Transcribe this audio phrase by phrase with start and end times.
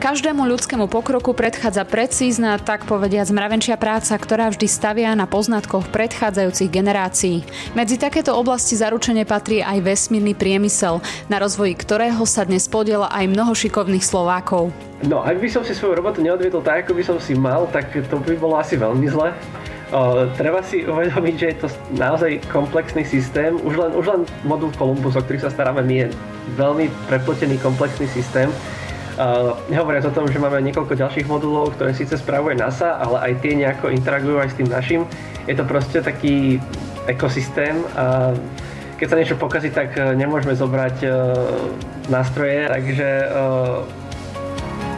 [0.00, 6.72] Každému ľudskému pokroku predchádza precízna, tak povediať zmravenčia práca, ktorá vždy stavia na poznatkoch predchádzajúcich
[6.72, 7.44] generácií.
[7.76, 13.28] Medzi takéto oblasti zaručene patrí aj vesmírny priemysel, na rozvoji ktorého sa dnes podiela aj
[13.28, 14.72] mnoho šikovných Slovákov.
[15.04, 17.92] No, ak by som si svoju robotu neodviedol tak, ako by som si mal, tak
[17.92, 19.36] to by bolo asi veľmi zle.
[19.92, 21.68] O, treba si uvedomiť, že je to
[22.00, 23.52] naozaj komplexný systém.
[23.60, 26.06] Už len, už len modul Columbus, o ktorý sa staráme my, je
[26.56, 28.48] veľmi prepletený komplexný systém
[29.18, 33.32] Uh, nehovoriac o tom, že máme niekoľko ďalších modulov, ktoré síce spravuje NASA, ale aj
[33.42, 35.00] tie nejako interagujú aj s tým našim.
[35.50, 36.62] Je to proste taký
[37.10, 38.32] ekosystém a
[39.00, 41.16] keď sa niečo pokazí, tak e, nemôžeme zobrať uh,
[42.12, 43.80] nástroje, takže uh,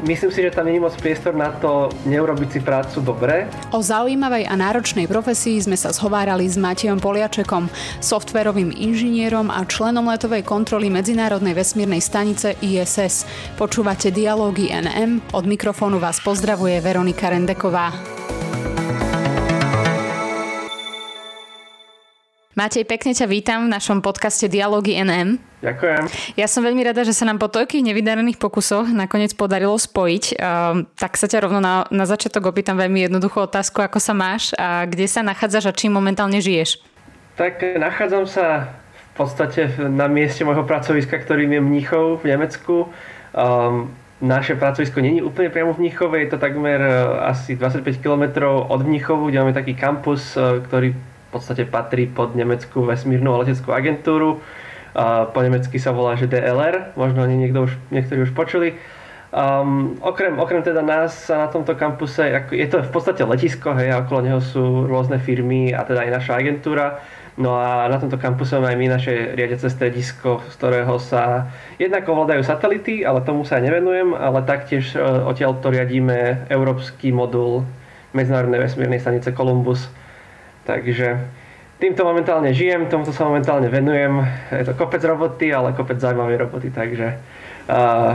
[0.02, 3.46] myslím si, že tam nie je moc priestor na to neurobiť si prácu dobre.
[3.70, 7.70] O zaujímavej a náročnej profesii sme sa zhovárali s Matejom Poliačekom,
[8.02, 13.24] softverovým inžinierom a členom letovej kontroly Medzinárodnej vesmírnej stanice ISS.
[13.54, 17.94] Počúvate dialógy NM, od mikrofónu vás pozdravuje Veronika Rendeková.
[22.52, 25.51] Matej, pekne ťa vítam v našom podcaste Dialógy NM.
[25.62, 26.34] Ďakujem.
[26.34, 30.24] Ja som veľmi rada, že sa nám po toľkých nevydarených pokusoch nakoniec podarilo spojiť.
[30.34, 34.50] Uh, tak sa ťa rovno na, na začiatok opýtam veľmi jednoduchú otázku, ako sa máš
[34.58, 36.82] a kde sa nachádzaš a čím momentálne žiješ?
[37.38, 38.74] Tak nachádzam sa
[39.14, 42.90] v podstate na mieste môjho pracoviska, ktorým je Mníchov v Nemecku.
[43.30, 48.50] Um, naše pracovisko není úplne priamo v Mníchove, je to takmer uh, asi 25 km
[48.50, 53.46] od Mníchovu, kde máme taký kampus, uh, ktorý v podstate patrí pod nemeckú vesmírnu a
[53.46, 54.42] leteckú agentúru.
[54.94, 58.76] Po nemecky sa volá, že DLR, možno niekto už, niektorí už počuli.
[59.32, 64.04] Um, okrem, okrem teda nás na tomto kampuse, je to v podstate letisko, hej, a
[64.04, 67.00] okolo neho sú rôzne firmy a teda aj naša agentúra.
[67.40, 71.48] No a na tomto kampuse máme aj my naše riadiace stredisko, z ktorého sa
[71.80, 77.08] jednak ovládajú satelity, ale tomu sa aj nevenujem, ale taktiež uh, odtiaľ to riadíme európsky
[77.08, 77.64] modul
[78.12, 79.88] Medzinárodnej vesmírnej stanice Columbus,
[80.62, 81.18] Takže
[81.82, 84.22] týmto momentálne žijem, tomuto sa momentálne venujem.
[84.54, 87.18] Je to kopec roboty, ale kopec zaujímavej roboty, takže
[87.66, 88.14] uh,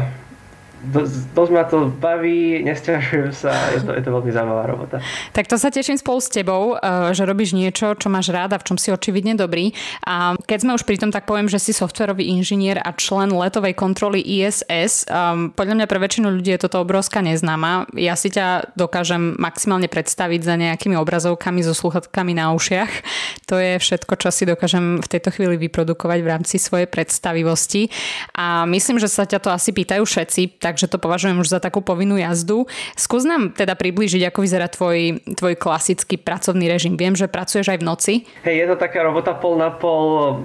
[1.33, 4.97] dosť ma to baví, nestiažujem sa, je to, je to veľmi zaujímavá robota.
[5.33, 8.61] Tak to sa teším spolu s tebou, eh, že robíš niečo, čo máš rád a
[8.61, 9.73] v čom si očividne dobrý.
[10.05, 13.73] A keď sme už pri tom, tak poviem, že si softverový inžinier a člen letovej
[13.73, 15.09] kontroly ISS.
[15.09, 17.89] Um, podľa mňa pre väčšinu ľudí je toto obrovská neznáma.
[17.97, 22.91] Ja si ťa dokážem maximálne predstaviť za nejakými obrazovkami so sluchatkami na ušiach.
[23.49, 27.89] To je všetko, čo si dokážem v tejto chvíli vyprodukovať v rámci svojej predstavivosti.
[28.37, 31.79] A myslím, že sa ťa to asi pýtajú všetci, takže to považujem už za takú
[31.79, 32.67] povinnú jazdu.
[32.99, 36.99] Skús nám teda priblížiť, ako vyzerá tvoj, tvoj klasický pracovný režim.
[36.99, 38.13] Viem, že pracuješ aj v noci.
[38.43, 40.37] Hej, je to taká robota pol na pol,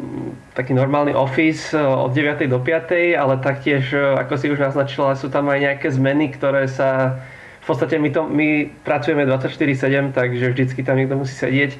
[0.55, 2.47] taký normálny office eh, od 9.
[2.47, 3.19] do 5.
[3.19, 7.19] ale taktiež, eh, ako si už naznačila, sú tam aj nejaké zmeny, ktoré sa
[7.62, 11.78] v podstate my, to, my pracujeme 24-7, takže vždycky tam niekto musí sedieť.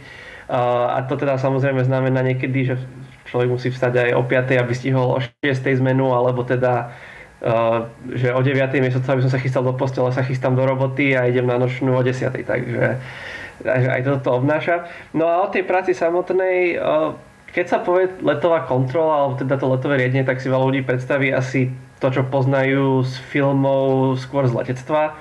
[0.53, 2.75] A to teda samozrejme znamená niekedy, že
[3.33, 5.43] človek musí vstať aj o 5, aby stihol o 6
[5.81, 6.93] zmenu, alebo teda
[8.15, 8.55] že o 9.
[8.79, 11.99] miesto aby som sa chystal do postele, sa chystám do roboty a idem na nočnú
[11.99, 12.31] o 10.
[12.47, 12.83] Takže
[13.67, 14.87] aj toto to obnáša.
[15.11, 17.19] No a o tej práci samotnej, uh,
[17.51, 21.35] keď sa povie letová kontrola, alebo teda to letové riadenie, tak si veľa ľudí predstaví
[21.35, 25.15] asi to, čo poznajú z filmov skôr z letectva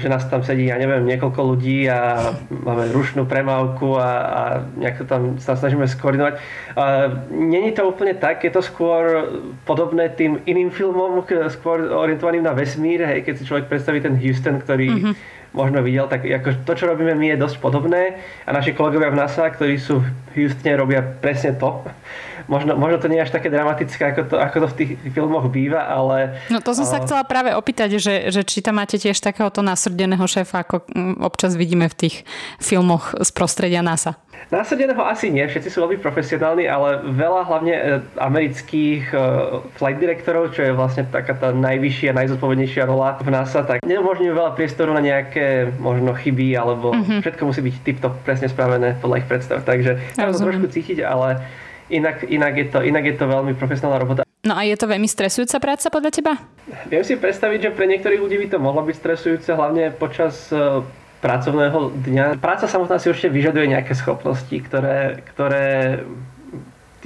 [0.00, 4.42] že nás tam sedí, ja neviem, niekoľko ľudí a máme rušnú premávku a, a
[4.80, 6.40] nejak to tam sa snažíme skoordinovať.
[7.28, 9.28] Není to úplne tak, je to skôr
[9.68, 11.20] podobné tým iným filmom,
[11.52, 15.14] skôr orientovaným na vesmír, hej, keď si človek predstaví ten Houston, ktorý mm-hmm.
[15.52, 19.20] možno videl, tak ako to, čo robíme my, je dosť podobné a naši kolegovia v
[19.20, 20.08] NASA, ktorí sú v
[20.40, 21.84] Houstone, robia presne to
[22.46, 25.46] možno, možno to nie je až také dramatické, ako to, ako to v tých filmoch
[25.48, 26.40] býva, ale...
[26.48, 30.24] No to som sa chcela práve opýtať, že, že či tam máte tiež takéhoto nasrdeného
[30.24, 32.16] šéfa, ako mm, občas vidíme v tých
[32.60, 34.18] filmoch z prostredia NASA.
[34.52, 37.82] Následeného asi nie, všetci sú veľmi profesionálni, ale veľa hlavne e,
[38.20, 39.16] amerických e,
[39.72, 44.52] flight direktorov, čo je vlastne taká tá najvyššia, najzodpovednejšia rola v NASA, tak neumožňujú veľa
[44.52, 47.24] priestoru na nejaké možno chyby, alebo mm-hmm.
[47.24, 49.64] všetko musí byť tip presne spravené podľa ich predstav.
[49.64, 51.40] Takže ja to trošku cítiť, ale
[51.94, 54.22] inak, inak, je to, inak je to veľmi profesionálna robota.
[54.44, 56.32] No a je to veľmi stresujúca práca podľa teba?
[56.92, 60.84] Viem si predstaviť, že pre niektorých ľudí by to mohlo byť stresujúce, hlavne počas e,
[61.24, 62.26] pracovného dňa.
[62.44, 66.04] Práca samotná si určite vyžaduje nejaké schopnosti, ktoré, ktoré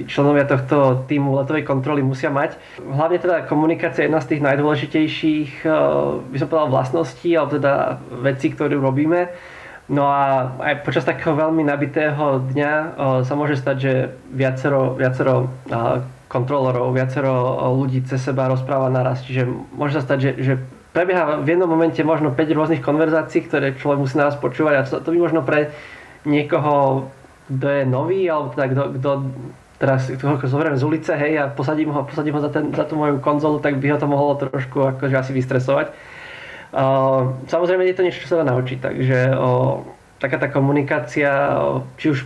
[0.03, 2.59] členovia tohto týmu letovej kontroly musia mať.
[2.83, 5.69] Hlavne teda komunikácia je jedna z tých najdôležitejších, e,
[6.35, 9.31] by som povedal, vlastností, alebo teda vecí, ktoré robíme
[9.89, 12.73] No a aj počas takého veľmi nabitého dňa
[13.25, 13.93] sa môže stať, že
[14.29, 15.49] viacero, viacero
[16.29, 19.25] kontrolorov, viacero ľudí cez seba rozpráva naraz.
[19.25, 20.53] Čiže môže sa stať, že, že
[20.93, 25.09] prebieha v jednom momente možno 5 rôznych konverzácií, ktoré človek musí naraz počúvať a to
[25.09, 25.73] by možno pre
[26.21, 27.09] niekoho,
[27.49, 29.09] kto je nový, alebo teda kto, kto
[29.79, 32.99] teraz toho zoberiem z ulice, hej, a posadím ho, posadím ho za, ten, za tú
[32.99, 35.95] moju konzolu, tak by ho to mohlo trošku akože asi vystresovať.
[37.49, 39.81] Samozrejme je to niečo, čo sa dá naučiť, takže uh,
[40.21, 42.19] taká tá komunikácia, uh, či už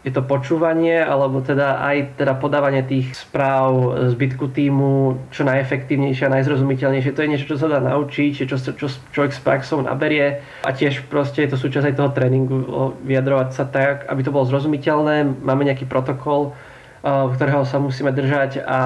[0.00, 6.34] je to počúvanie, alebo teda aj teda podávanie tých správ zbytku týmu čo najefektívnejšie a
[6.40, 7.12] najzrozumiteľnejšie.
[7.12, 11.04] To je niečo, čo sa dá naučiť, čo, čo človek s praxou naberie a tiež
[11.12, 12.56] proste je to súčasť aj toho tréningu
[13.04, 15.44] vyjadrovať sa tak, aby to bolo zrozumiteľné.
[15.44, 16.56] Máme nejaký protokol,
[17.04, 18.80] ktorého sa musíme držať a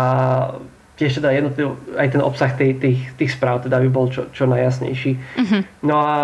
[0.94, 4.46] tiež teda jednotliv, aj ten obsah tej, tých, tých správ teda by bol čo, čo
[4.46, 5.12] najjasnejší.
[5.18, 5.60] Uh-huh.
[5.82, 6.14] No a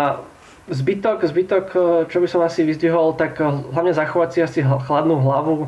[0.71, 5.19] Zbytok, zbytok, eh, čo by som asi vyzdvihol, tak eh, hlavne zachovať si asi chladnú
[5.19, 5.67] hlavu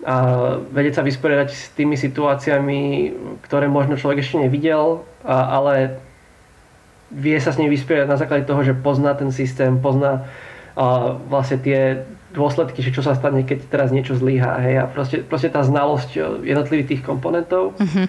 [0.00, 3.12] a vedieť sa vysporiadať s tými situáciami,
[3.44, 6.00] ktoré možno človek ešte nevidel, ale
[7.12, 10.24] vie sa s nimi vysporiadať na základe toho, že pozná ten systém, pozná
[11.28, 11.80] vlastne tie
[12.32, 14.56] dôsledky, že čo sa stane, keď teraz niečo zlyhá.
[14.64, 14.74] Hej?
[14.80, 17.76] A proste, proste tá znalosť eh, jednotlivých tých komponentov.
[17.76, 18.08] Uh-huh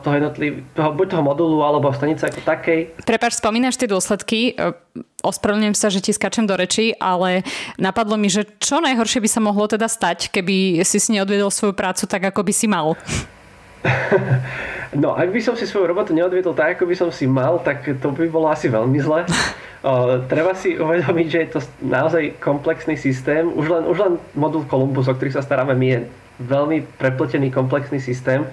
[0.00, 2.96] toho jednotliv, toho, buď toho modulu alebo stanice ako takej.
[3.04, 4.72] Prepač, spomínaš tie dôsledky, e,
[5.20, 7.44] ospravedlňujem sa, že ti skačem do reči, ale
[7.76, 11.76] napadlo mi, že čo najhoršie by sa mohlo teda stať, keby si si neodviedol svoju
[11.76, 12.96] prácu tak, ako by si mal?
[14.92, 17.80] No, ak by som si svoju robotu neodviedol tak, ako by som si mal, tak
[17.96, 19.24] to by bolo asi veľmi zle.
[19.82, 23.50] O, treba si uvedomiť, že je to naozaj komplexný systém.
[23.50, 25.98] Už len, už len modul Columbus, o ktorý sa staráme my, je
[26.38, 28.46] veľmi prepletený komplexný systém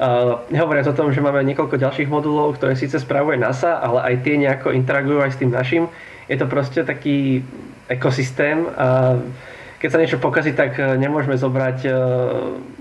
[0.00, 4.14] Uh, nehovoriac o tom, že máme niekoľko ďalších modulov, ktoré síce spravuje NASA, ale aj
[4.24, 5.84] tie nejako interagujú aj s tým našim.
[6.26, 7.44] Je to proste taký
[7.92, 9.20] ekosystém a
[9.82, 11.94] keď sa niečo pokazí, tak e, nemôžeme zobrať uh,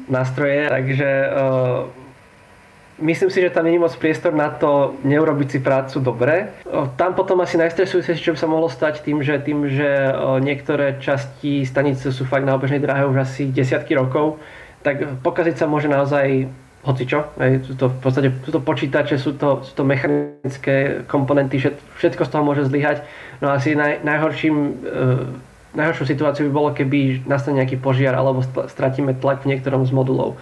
[0.05, 1.89] nástroje, takže uh,
[3.01, 6.53] myslím si, že tam nie je moc priestor na to neurobiť si prácu dobre.
[7.01, 9.89] Tam potom asi najstresujúcejšie, čo by sa mohlo stať tým, že, tým, že
[10.45, 14.37] niektoré časti stanice sú fakt na obežnej dráhe už asi desiatky rokov,
[14.85, 16.45] tak pokaziť sa môže naozaj
[16.81, 21.61] hoci čo, sú to v podstate sú to počítače, sú to, sú to mechanické komponenty,
[22.01, 23.05] všetko z toho môže zlyhať.
[23.37, 25.01] No asi naj, najhorším, e,
[25.77, 30.41] najhoršiu situáciu by bolo, keby nastane nejaký požiar alebo stratíme tlak v niektorom z modulov.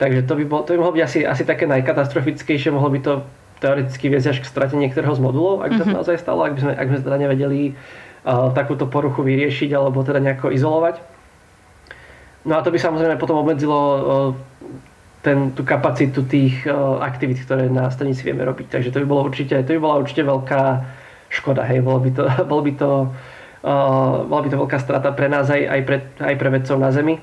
[0.00, 3.12] Takže to by, bol, to by mohlo byť asi, asi také najkatastrofickejšie, mohlo by to
[3.60, 5.92] teoreticky viesť až k strate niektorého z modulov, ak mm-hmm.
[5.92, 9.72] to naozaj stalo, ak by sme, ak by sme teda nevedeli uh, takúto poruchu vyriešiť
[9.72, 11.00] alebo teda nejako izolovať.
[12.44, 14.00] No a to by samozrejme potom obmedzilo uh,
[15.26, 18.78] ten, tú kapacitu tých uh, aktivít, ktoré na stanici vieme robiť.
[18.78, 20.62] Takže to by, bolo určite, to by bola určite veľká
[21.34, 21.66] škoda.
[21.66, 21.82] Hej.
[21.82, 22.90] Bolo by to, bolo by to,
[23.66, 26.94] uh, bola by to veľká strata pre nás aj, aj, pre, aj pre vedcov na
[26.94, 27.18] Zemi.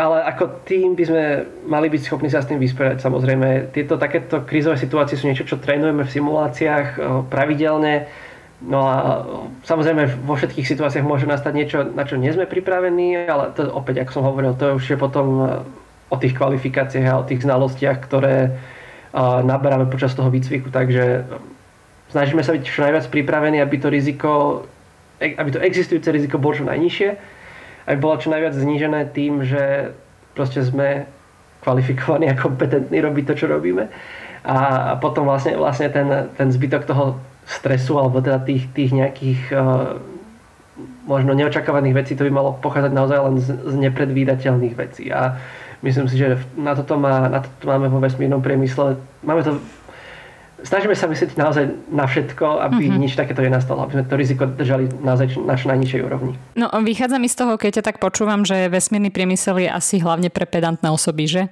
[0.00, 1.24] Ale ako tým by sme
[1.68, 3.04] mali byť schopní sa s tým vysporiadať.
[3.04, 8.08] Samozrejme, tieto takéto krízové situácie sú niečo, čo trénujeme v simuláciách uh, pravidelne.
[8.62, 9.26] No a
[9.68, 14.06] samozrejme vo všetkých situáciách môže nastať niečo, na čo nie sme pripravení, ale to opäť,
[14.06, 15.26] ako som hovoril, to už je potom
[16.12, 18.52] o tých kvalifikáciách a o tých znalostiach, ktoré
[19.16, 20.68] naberáme počas toho výcviku.
[20.68, 21.24] Takže
[22.12, 24.30] snažíme sa byť čo najviac pripravení, aby to riziko,
[25.20, 27.08] e, aby to existujúce riziko bolo čo najnižšie,
[27.88, 29.92] aby bolo čo najviac znížené tým, že
[30.32, 31.08] proste sme
[31.60, 33.88] kvalifikovaní a kompetentní robiť to, čo robíme.
[34.42, 34.56] A
[34.98, 40.02] potom vlastne, vlastne ten, ten zbytok toho stresu alebo teda tých, tých nejakých uh,
[41.06, 45.14] možno neočakávaných vecí, to by malo pochádzať naozaj len z, z nepredvídateľných vecí.
[45.14, 45.38] A
[45.82, 48.96] Myslím si, že na toto, má, na toto máme vo vesmírnom priemysle.
[49.26, 49.58] Máme to
[50.62, 53.02] snažíme sa myslieť naozaj na všetko, aby mm-hmm.
[53.02, 55.18] nič takéto nenastalo, aby sme to riziko držali na
[55.58, 56.38] čo najnižšej úrovni.
[56.54, 60.30] No vychádza mi z toho, keď ťa tak počúvam, že vesmírny priemysel je asi hlavne
[60.30, 61.42] pre pedantné osoby, že?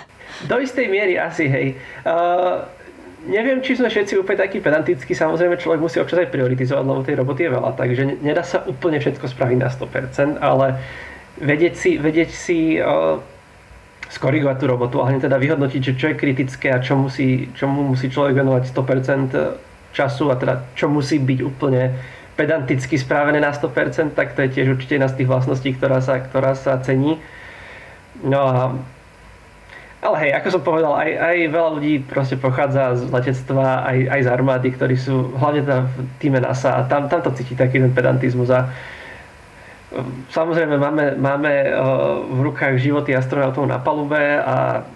[0.50, 1.66] Do istej miery asi, hej.
[2.06, 2.62] Uh,
[3.26, 7.18] neviem, či sme všetci úplne takí pedantickí, samozrejme človek musí občas aj prioritizovať, lebo tej
[7.18, 10.78] roboty je veľa, takže nedá sa úplne všetko spraviť na 100%, ale
[11.42, 13.18] vedieť si, vedieť si uh,
[14.10, 17.94] skorigovať tú robotu a hlavne teda vyhodnotiť, že čo je kritické a čo musí, čomu
[17.94, 21.94] musí človek venovať 100% času a teda čo musí byť úplne
[22.34, 26.18] pedanticky správené na 100%, tak to je tiež určite jedna z tých vlastností, ktorá sa,
[26.18, 27.22] ktorá sa cení.
[28.26, 28.54] No a
[30.00, 34.20] ale hej, ako som povedal, aj, aj veľa ľudí proste pochádza z letectva, aj, aj
[34.24, 37.84] z armády, ktorí sú hlavne teda v týme NASA a tam, tam to cíti taký
[37.84, 38.72] ten pedantizmus a
[40.30, 41.74] Samozrejme máme, máme eh,
[42.30, 44.86] v rukách životy astronautov na palube a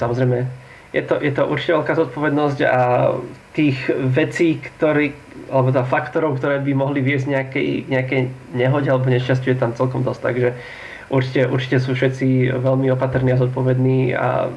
[0.00, 2.80] samozrejme je to, je to určite veľká zodpovednosť a
[3.54, 5.14] tých vecí, ktorý,
[5.46, 8.20] alebo teda faktorov, ktoré by mohli viesť nejakej, nejakej
[8.58, 10.20] nehode alebo nešťastiu je tam celkom dosť.
[10.22, 10.48] Takže
[11.14, 14.50] určite, určite sú všetci veľmi opatrní a zodpovední a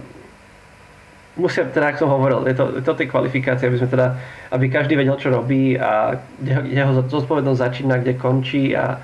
[1.38, 4.08] musia, teda ako som hovoril, je to, je to tie kvalifikácie, aby sme teda,
[4.54, 8.98] aby každý vedel, čo robí a jeho, jeho zodpovednosť začína, kde končí a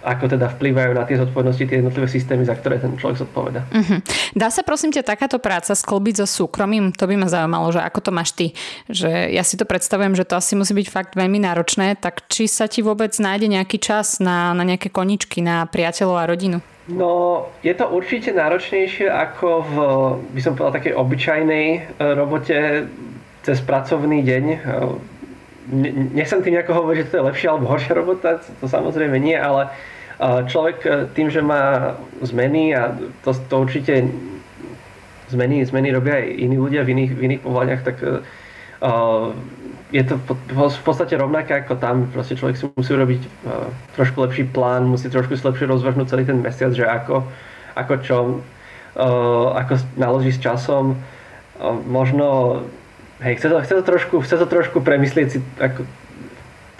[0.00, 3.68] ako teda vplyvajú na tie zodpovednosti, tie jednotlivé systémy, za ktoré ten človek zodpoveda.
[3.68, 4.00] Uh-huh.
[4.32, 6.88] Dá sa prosím ťa takáto práca sklbiť so súkromím?
[6.96, 8.56] To by ma zaujímalo, že ako to máš ty.
[8.88, 12.48] Že ja si to predstavujem, že to asi musí byť fakt veľmi náročné, tak či
[12.48, 16.64] sa ti vôbec nájde nejaký čas na, na nejaké koničky, na priateľov a rodinu?
[16.88, 19.74] No, je to určite náročnejšie ako v,
[20.32, 21.80] by som povedal, takej obyčajnej e,
[22.16, 22.88] robote
[23.44, 24.44] cez pracovný deň.
[25.70, 29.38] E, nechcem tým nejako hovoriť, že to je lepšia alebo horšia robota, to samozrejme nie,
[29.38, 29.70] ale e,
[30.50, 30.78] človek
[31.14, 34.10] tým, že má zmeny a to, to určite
[35.30, 37.96] zmeny, zmeny robia aj iní ľudia v iných, v iných povolaniach, tak
[39.90, 40.14] je to
[40.54, 42.06] v podstate rovnaké ako tam.
[42.14, 43.66] Proste človek si musí urobiť uh,
[43.98, 47.26] trošku lepší plán, musí trošku si lepšie rozvrhnúť celý ten mesiac, že ako,
[47.74, 50.94] ako čo, uh, ako naloží s časom.
[51.58, 52.62] Uh, možno,
[53.20, 55.84] hej, chce to, chce to, trošku, chce to trošku premyslieť si ako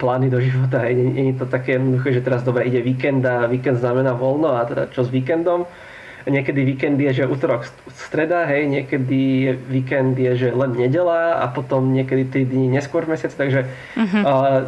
[0.01, 0.81] plány do života.
[0.81, 4.57] Hej, nie, je to také jednoduché, že teraz dobre ide víkend a víkend znamená voľno
[4.57, 5.69] a teda čo s víkendom
[6.29, 7.65] niekedy víkend je, že útorok,
[7.97, 13.17] streda, hej, niekedy víkend je, že len nedela a potom niekedy 3 dní neskôr v
[13.17, 13.65] mesiaci, takže
[13.97, 14.21] uh-huh.
[14.21, 14.61] uh,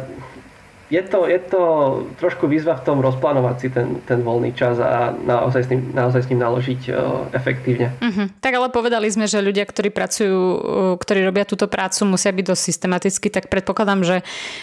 [0.94, 1.62] je to, je to
[2.22, 6.22] trošku výzva v tom rozplánovať si ten, ten voľný čas a naozaj s ním, naozaj
[6.22, 6.94] s ním naložiť uh,
[7.34, 7.90] efektívne.
[7.98, 8.30] Uh-huh.
[8.38, 10.58] Tak ale povedali sme, že ľudia, ktorí pracujú, uh,
[10.94, 14.16] ktorí robia túto prácu, musia byť dosť systematicky, tak predpokladám, že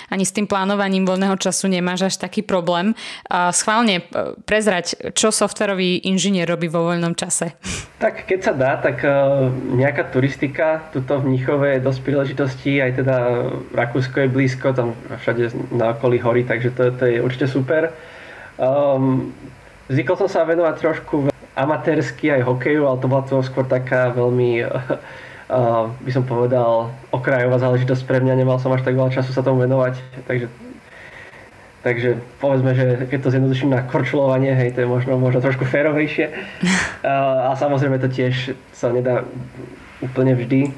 [0.07, 2.95] ani s tým plánovaním voľného času nemáš až taký problém.
[3.27, 7.59] Uh, schválne uh, prezrať, čo softverový inžinier robí vo voľnom čase.
[8.01, 12.98] Tak keď sa dá, tak uh, nejaká turistika, tuto v Mnichove je dosť príležitostí, aj
[12.98, 13.15] teda
[13.77, 17.93] Rakúsko je blízko, tam všade na okolí hory, takže to, to je určite super.
[18.58, 19.29] Um,
[19.86, 24.65] zvykol som sa venovať trošku amatérsky aj hokeju, ale to bola to skôr taká veľmi,
[24.65, 28.34] uh, by som povedal, okrajová záležitosť pre mňa.
[28.34, 30.50] Nemal som až tak veľa času sa tomu venovať, takže
[31.81, 36.29] Takže povedzme, že keď to zjednoduším na korčulovanie, hej, to je možno, možno trošku férovejšie.
[37.01, 39.25] A, a samozrejme to tiež sa nedá
[40.05, 40.69] úplne vždy.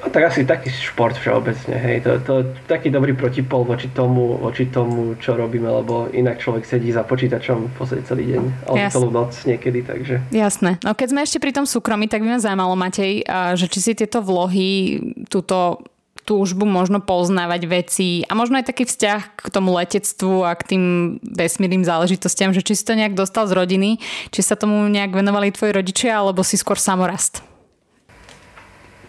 [0.00, 4.68] No tak asi taký šport všeobecne, hej, to, to taký dobrý protipol voči tomu, voči
[4.72, 8.96] tomu, čo robíme, lebo inak človek sedí za počítačom v podstate celý deň, alebo Jasne.
[8.96, 10.24] celú noc niekedy, takže.
[10.32, 10.80] Jasné.
[10.80, 13.92] No keď sme ešte pri tom súkromí, tak by ma zaujímalo, Matej, že či si
[13.92, 15.84] tieto vlohy, túto
[16.30, 20.84] túžbu možno poznávať veci a možno aj taký vzťah k tomu letectvu a k tým
[21.26, 23.98] vesmírnym záležitostiam, že či si to nejak dostal z rodiny,
[24.30, 27.42] či sa tomu nejak venovali tvoji rodičia, alebo si skôr samorast?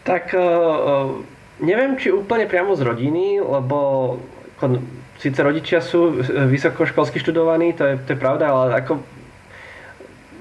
[0.02, 1.22] Tak uh,
[1.62, 4.18] neviem, či úplne priamo z rodiny, lebo
[5.22, 8.98] síce rodičia sú vysokoškolsky študovaní, to je, to je pravda, ale ako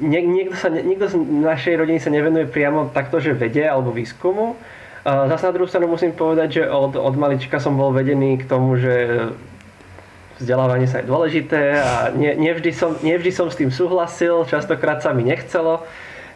[0.00, 4.56] nie, niekto, sa, niekto z našej rodiny sa nevenuje priamo takto, že vede alebo výskumu.
[5.04, 8.76] Zase na druhú stranu musím povedať, že od, od malička som bol vedený k tomu,
[8.76, 9.28] že
[10.40, 15.12] vzdelávanie sa je dôležité a nie, nevždy, som, nevždy som s tým súhlasil, častokrát sa
[15.12, 15.84] mi nechcelo.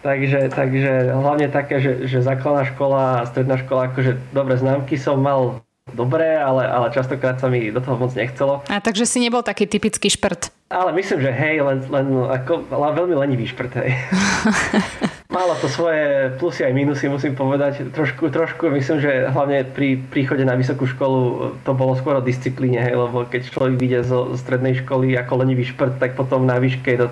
[0.04, 5.16] Takže, takže hlavne také, že, že základná škola a stredná škola, akože dobre známky som
[5.16, 5.64] mal
[5.96, 8.60] dobré, ale, ale častokrát sa mi do toho moc nechcelo.
[8.68, 10.52] A takže si nebol taký typický šprt.
[10.68, 13.96] Ale myslím, že hej, len, len ako, veľmi lenivý šprt, hej.
[15.34, 17.90] Malo to svoje plusy aj minusy, musím povedať.
[17.90, 22.78] Trošku, trošku myslím, že hlavne pri príchode na vysokú školu to bolo skôr o disciplíne,
[22.78, 26.86] hej, lebo keď človek vyjde zo, strednej školy ako lenivý šprt, tak potom na výške
[26.86, 27.08] je to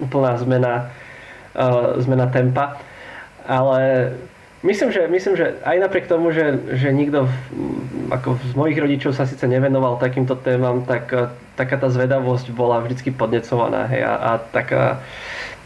[0.00, 0.88] úplná zmena
[1.52, 2.80] uh, zmena tempa.
[3.44, 4.12] Ale
[4.64, 7.34] myslím, že, myslím, že aj napriek tomu, že, že nikto v,
[8.08, 11.28] ako z mojich rodičov sa síce nevenoval takýmto témam, tak uh,
[11.60, 15.04] taká tá zvedavosť bola vždycky podnecovaná hej, a, a taká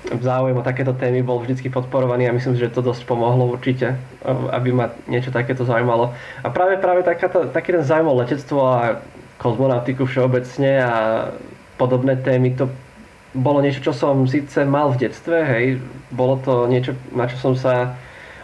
[0.05, 3.97] záujem o takéto témy bol vždy podporovaný a myslím, že to dosť pomohlo určite,
[4.53, 6.13] aby ma niečo takéto zaujímalo.
[6.45, 9.01] A práve, práve takáto, taký ten záujem o letectvo a
[9.41, 10.93] kozmonautiku všeobecne a
[11.81, 12.69] podobné témy, to
[13.35, 15.83] bolo niečo, čo som síce mal v detstve, hej,
[16.15, 17.99] bolo to niečo, na čo som sa,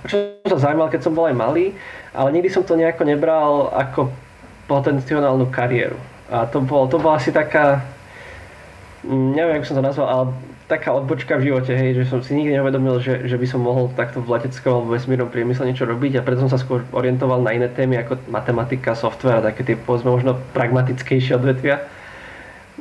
[0.09, 1.79] čo som sa zaujímal, keď som bol aj malý,
[2.11, 4.11] ale nikdy som to nejako nebral ako
[4.67, 5.99] potenciálnu kariéru.
[6.31, 7.87] A to, bolo, to bola asi taká,
[9.07, 10.25] mm, neviem, ako som to nazval, ale
[10.71, 13.91] taká odbočka v živote, hej, že som si nikdy neuvedomil, že, že by som mohol
[13.99, 17.51] takto v leteckom alebo vesmírnom priemysle niečo robiť a preto som sa skôr orientoval na
[17.51, 21.83] iné témy ako matematika, software a také tie povedzme možno pragmatickejšie odvetvia.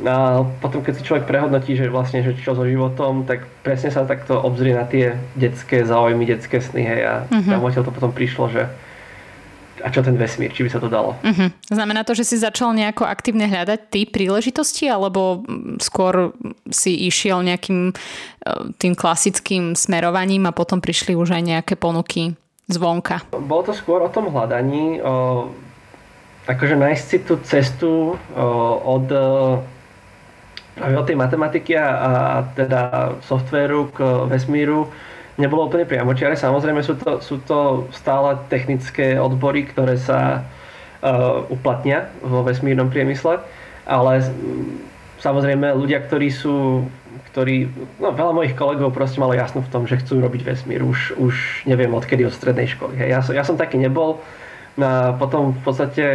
[0.05, 4.07] A potom, keď si človek prehodnotí, že vlastne, že čo so životom, tak presne sa
[4.07, 7.59] takto obzrie na tie detské záujmy, detské sny, hej, a uh-huh.
[7.59, 8.63] tam to potom prišlo, že
[9.83, 11.15] a čo ten vesmír, či by sa to dalo.
[11.23, 11.49] Uh-huh.
[11.71, 15.43] Znamená to, že si začal nejako aktívne hľadať ty príležitosti, alebo
[15.79, 16.35] skôr
[16.69, 17.93] si išiel nejakým e,
[18.75, 22.35] tým klasickým smerovaním a potom prišli už aj nejaké ponuky
[22.69, 23.25] zvonka?
[23.33, 25.49] Bolo to skôr o tom hľadaní, o,
[26.45, 28.45] akože nájsť si tú cestu o,
[28.85, 29.07] od
[30.79, 32.11] od tej matematiky a, a
[32.55, 33.99] teda softvéru k
[34.31, 34.87] vesmíru
[35.39, 36.35] nebolo úplne priamočiare.
[36.35, 43.39] Samozrejme sú to, sú to stále technické odbory, ktoré sa uh, uplatnia vo vesmírnom priemysle,
[43.87, 44.27] ale
[45.23, 46.85] samozrejme ľudia, ktorí sú
[47.29, 47.69] ktorí,
[48.01, 51.63] no veľa mojich kolegov proste malo jasno v tom, že chcú robiť vesmír už, už
[51.69, 52.97] neviem odkedy od strednej školy.
[52.97, 53.09] Hej.
[53.09, 54.17] Ja, som, ja som taký nebol
[54.79, 56.05] no a potom v podstate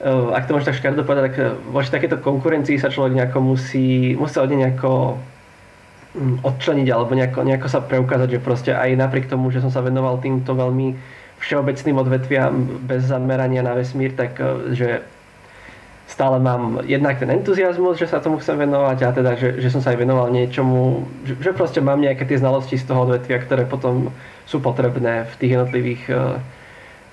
[0.00, 1.36] eh, ak to môžem tak škardo povedať, tak
[1.68, 5.31] voči takéto konkurencii sa človek nejako musí, musí od nejako hm,
[6.20, 10.20] odčleniť alebo nejako, nejako sa preukázať, že proste aj napriek tomu, že som sa venoval
[10.20, 10.92] týmto veľmi
[11.40, 12.54] všeobecným odvetviam
[12.84, 14.88] bez zamerania na vesmír, tak eh, že
[16.06, 19.80] stále mám jednak ten entuziasmus, že sa tomu chcem venovať a teda, že, že som
[19.80, 23.64] sa aj venoval niečomu, že, že proste mám nejaké tie znalosti z toho odvetvia, ktoré
[23.64, 24.12] potom
[24.44, 26.36] sú potrebné v tých jednotlivých uh,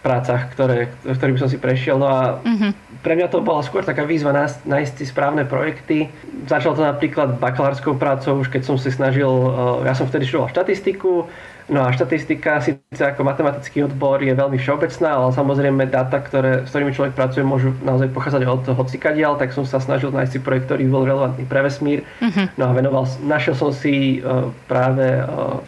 [0.03, 1.96] prácach, ktoré, ktorý som si prešiel.
[1.96, 2.72] No a mm-hmm.
[3.00, 4.36] Pre mňa to bola skôr taká výzva
[4.68, 6.12] nájsť, si správne projekty.
[6.48, 10.51] Začal to napríklad bakalárskou prácou, už keď som si snažil, uh, ja som vtedy študoval
[10.51, 11.27] štatistiku,
[11.70, 16.74] No a štatistika síce ako matematický odbor je veľmi všeobecná, ale samozrejme dáta, ktoré, s
[16.74, 20.65] ktorými človek pracuje, môžu naozaj pochádzať od hocikadiaľ, tak som sa snažil nájsť si projekt,
[20.65, 22.01] ktorý bol relevantný pre vesmír.
[22.25, 22.50] Uh-huh.
[22.58, 25.62] No a venoval, našiel som si uh, práve uh,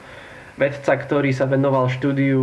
[0.58, 2.42] vedca, ktorý sa venoval štúdiu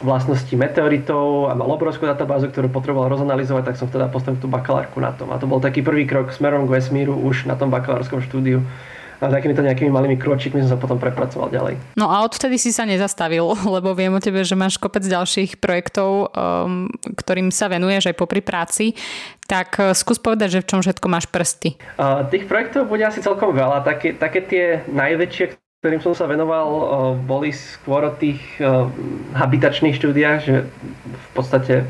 [0.00, 5.00] vlastnosti meteoritov a mal obrovskú databázu, ktorú potreboval rozanalizovať, tak som teda postavil tú bakalárku
[5.00, 5.32] na tom.
[5.32, 8.60] A to bol taký prvý krok smerom k vesmíru už na tom bakalárskom štúdiu
[9.16, 11.80] a takýmito nejakými malými kročikmi som sa potom prepracoval ďalej.
[11.96, 13.44] No a odvtedy si sa nezastavil,
[13.76, 18.44] lebo viem o tebe, že máš kopec ďalších projektov, um, ktorým sa venuješ aj popri
[18.44, 18.92] práci.
[19.48, 21.80] Tak uh, skús povedať, že v čom všetko máš prsty.
[21.96, 23.80] Uh, tých projektov bude asi celkom veľa.
[23.86, 26.66] Také, také tie najväčšie, ktorým som sa venoval,
[27.28, 28.40] boli skôr o tých
[29.36, 30.54] habitačných štúdiách, že
[31.04, 31.84] v podstate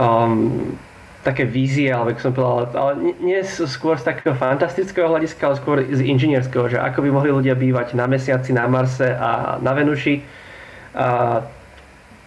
[0.00, 0.74] um,
[1.20, 6.00] také vízie, alebo som povedal, ale nie skôr z takého fantastického hľadiska, ale skôr z
[6.02, 10.24] inžinierského, že ako by mohli ľudia bývať na Mesiaci, na Marse a na Venuši.
[10.96, 11.44] A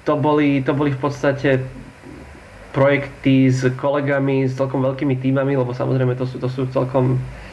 [0.06, 1.66] to boli, to boli v podstate
[2.72, 7.45] projekty s kolegami, s celkom veľkými týmami, lebo samozrejme to sú, to sú celkom uh,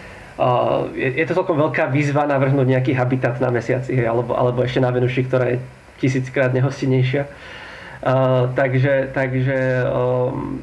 [0.96, 4.88] je, je to celkom veľká výzva navrhnúť nejaký habitat na mesiaci, alebo, alebo ešte na
[4.88, 5.58] Venuši, ktorá je
[6.00, 7.28] tisíckrát nehostinnejšia.
[8.02, 10.58] Uh, takže takže um,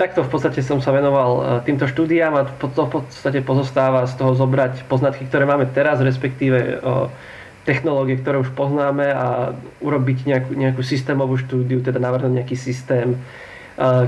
[0.00, 4.32] takto v podstate som sa venoval týmto štúdiám a to v podstate pozostáva z toho
[4.32, 6.74] zobrať poznatky, ktoré máme teraz, respektíve e,
[7.68, 9.52] technológie, ktoré už poznáme a
[9.84, 13.18] urobiť nejakú, nejakú systémovú štúdiu, teda navrhnúť nejaký systém, e,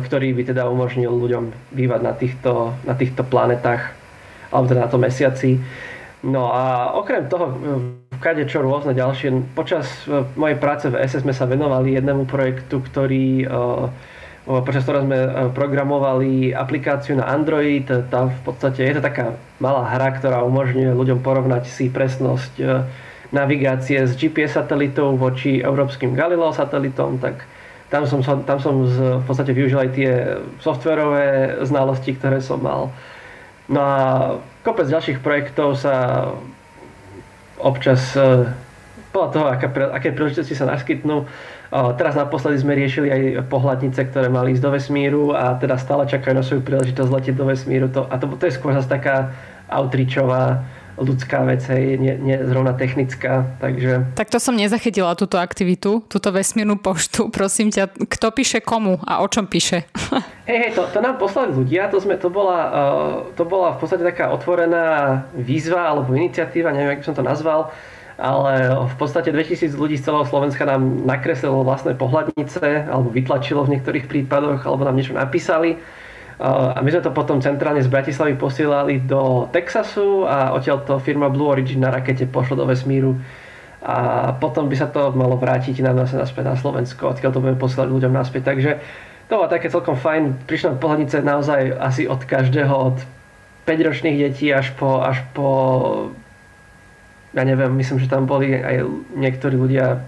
[0.00, 3.92] ktorý by teda umožnil ľuďom bývať na týchto, na týchto planetách
[4.52, 5.56] alebo teda na tom mesiaci.
[6.22, 7.50] No a okrem toho,
[8.22, 10.06] kade čo rôzne ďalšie, počas
[10.38, 13.48] mojej práce v SS sme sa venovali jednému projektu, ktorý
[14.46, 17.86] počas ktorého sme e, programovali aplikáciu na Android.
[17.86, 22.64] Tá v podstate je to taká malá hra, ktorá umožňuje ľuďom porovnať si presnosť e,
[23.30, 27.46] navigácie z GPS satelitov voči európskym Galileo satelitom, tak
[27.88, 30.10] tam som, tam som v podstate využil aj tie
[30.60, 32.92] softverové znalosti, ktoré som mal.
[33.72, 33.96] No a
[34.60, 36.28] kopec ďalších projektov sa
[37.56, 38.52] občas e,
[39.16, 41.24] podľa toho, aké, aké príležitosti sa naskytnú,
[41.72, 46.36] Teraz naposledy sme riešili aj pohľadnice, ktoré mali ísť do vesmíru a teda stále čakajú
[46.36, 47.88] na svoju príležitosť letieť do vesmíru.
[47.96, 49.32] To, a to, to je skôr zase taká
[49.72, 50.68] outreachová
[51.00, 54.12] ľudská vec, hej, nie, nie zrovna technická, takže...
[54.12, 59.24] Tak to som nezachytila túto aktivitu, túto vesmírnu poštu, prosím ťa, kto píše komu a
[59.24, 59.88] o čom píše?
[60.42, 63.78] Hej, hej, to, to nám poslali ľudia, to, sme, to, bola, uh, to bola v
[63.78, 67.70] podstate taká otvorená výzva alebo iniciatíva, neviem, ako som to nazval,
[68.18, 73.78] ale v podstate 2000 ľudí z celého Slovenska nám nakreslilo vlastné pohľadnice alebo vytlačilo v
[73.78, 75.78] niektorých prípadoch alebo nám niečo napísali.
[76.40, 81.28] A my sme to potom centrálne z Bratislavy posielali do Texasu a odtiaľ to firma
[81.28, 83.18] Blue Origin na rakete pošlo do vesmíru
[83.82, 87.58] a potom by sa to malo vrátiť nám zase naspäť na Slovensko, odkiaľ to budeme
[87.58, 88.42] posielať ľuďom naspäť.
[88.54, 88.70] Takže
[89.26, 90.46] to bolo také celkom fajn.
[90.46, 93.02] Prišli pohľadnice naozaj asi od každého, od
[93.66, 95.46] 5-ročných detí až po, až po
[97.32, 100.04] ja neviem, myslím, že tam boli aj niektorí ľudia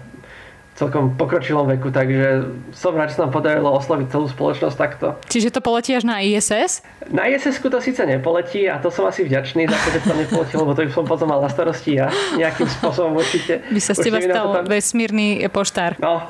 [0.75, 5.15] celkom pokročilom veku, takže som rád, že sa nám podarilo osloviť celú spoločnosť takto.
[5.31, 6.83] Čiže to poletí až na ISS?
[7.07, 10.53] Na ISS to síce nepoletí a to som asi vďačný za to, že to nepoletí,
[10.59, 13.63] lebo to by som potom mal na starosti ja nejakým spôsobom určite.
[13.71, 14.63] By sa ste stal tam...
[14.67, 15.95] vesmírny poštár.
[16.03, 16.27] No.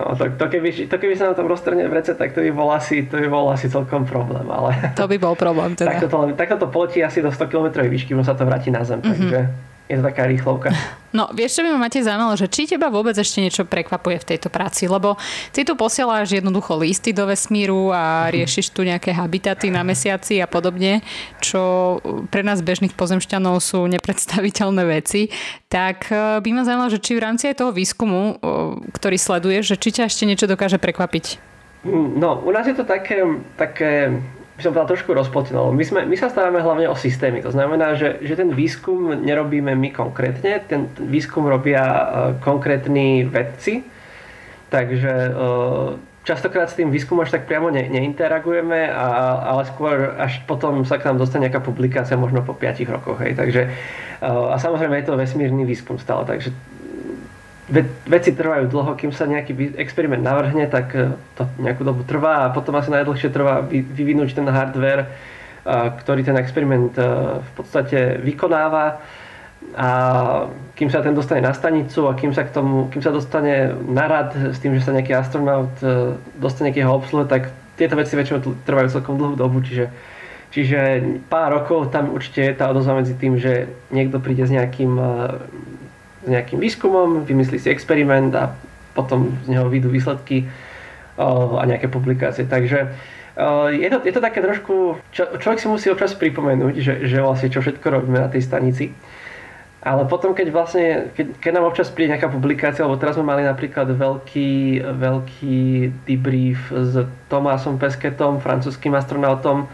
[0.00, 2.52] No, to, to, keby, to keby sa na tom roztrne v rece, tak to by
[2.56, 4.48] bol asi, to by bol asi celkom problém.
[4.48, 4.72] Ale...
[4.96, 5.92] To by bol problém teda.
[5.96, 8.80] takto, to, takto to poletí asi do 100 km výšky, možno sa to vráti na
[8.80, 9.04] Zem.
[9.04, 9.12] Mm-hmm.
[9.12, 9.40] Takže
[9.90, 10.70] je to taká rýchlovka.
[11.10, 14.28] No, vieš, čo by ma máte zaujímalo, že či teba vôbec ešte niečo prekvapuje v
[14.30, 15.18] tejto práci, lebo
[15.50, 18.38] ty tu posielaš jednoducho listy do vesmíru a mhm.
[18.38, 21.02] riešiš tu nejaké habitaty na mesiaci a podobne,
[21.42, 21.98] čo
[22.30, 25.34] pre nás bežných pozemšťanov sú nepredstaviteľné veci,
[25.66, 28.38] tak e, by ma zaujímalo, že či v rámci aj toho výskumu,
[28.94, 31.42] ktorý sleduješ, že či ťa ešte niečo dokáže prekvapiť.
[31.82, 33.18] Mm, no, u nás je to také,
[33.58, 34.14] také
[34.60, 35.72] by som povedal, trošku rozpotilo.
[35.72, 37.40] My, sme, my sa staráme hlavne o systémy.
[37.40, 42.00] To znamená, že, že ten výskum nerobíme my konkrétne, ten, ten výskum robia uh,
[42.44, 43.88] konkrétni vedci.
[44.68, 45.96] Takže uh,
[46.28, 49.06] častokrát s tým výskumom až tak priamo ne, neinteragujeme, a,
[49.48, 53.16] ale skôr až potom sa k nám dostane nejaká publikácia možno po 5 rokoch.
[53.24, 53.40] Hej.
[53.40, 53.62] Takže,
[54.20, 56.52] uh, a samozrejme je to vesmírny výskum stále, takže
[58.06, 62.52] veci trvajú dlho, kým sa nejaký experiment navrhne, tak e, to nejakú dobu trvá a
[62.52, 65.08] potom asi najdlhšie trvá vyvinúť ten hardware, e,
[66.02, 67.06] ktorý ten experiment e,
[67.38, 68.98] v podstate vykonáva.
[69.76, 69.88] A
[70.74, 74.08] kým sa ten dostane na stanicu a kým sa, k tomu, kým sa dostane na
[74.08, 75.70] rad s tým, že sa nejaký astronaut
[76.40, 79.92] dostane k jeho obsluhe, tak tieto veci väčšinou trvajú celkom dlhú dobu, čiže,
[80.48, 80.80] čiže
[81.28, 84.96] pár rokov tam určite je tá odozva medzi tým, že niekto príde s nejakým
[86.24, 88.52] s nejakým výskumom, vymyslí si experiment a
[88.92, 90.44] potom z neho vyjdú výsledky
[91.20, 92.48] a nejaké publikácie.
[92.48, 92.92] Takže
[93.72, 97.48] je to, je to také trošku, čo, človek si musí občas pripomenúť, že, že vlastne
[97.48, 98.92] čo všetko robíme na tej stanici.
[99.80, 103.48] Ale potom, keď vlastne, keď, keď nám občas príde nejaká publikácia, lebo teraz sme mali
[103.48, 105.58] napríklad veľký, veľký
[106.04, 109.72] debrief s Tomásom Pesketom, francúzským astronautom,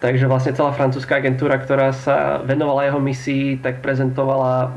[0.00, 4.72] takže vlastne celá francúzska agentúra, ktorá sa venovala jeho misii, tak prezentovala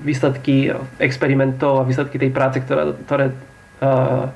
[0.00, 3.30] výsledky experimentov a výsledky tej práce, ktorá, ktoré,
[3.82, 4.32] uh,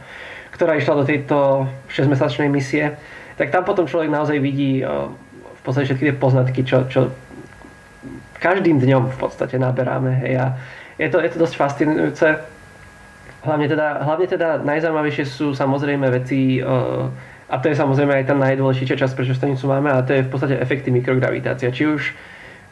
[0.54, 2.94] ktorá išla do tejto 6-mesačnej misie,
[3.34, 7.10] tak tam potom človek naozaj vidí uh, v podstate všetky tie poznatky, čo, čo
[8.38, 10.22] každým dňom v podstate naberáme.
[10.22, 10.46] Hej, a
[10.98, 12.26] je to, je to dosť fascinujúce.
[13.42, 17.06] Hlavne teda, hlavne teda najzaujímavejšie sú samozrejme veci, uh,
[17.48, 20.30] a to je samozrejme aj tá najdôležitejšia časť, prečo stanicu máme, a to je v
[20.30, 21.72] podstate efekty mikrogravitácia.
[21.72, 22.02] Či už